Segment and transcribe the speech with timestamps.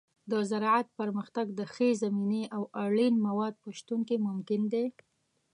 [0.31, 4.85] د زراعت پرمختګ د ښې زمینې او اړین موادو په شتون کې ممکن دی.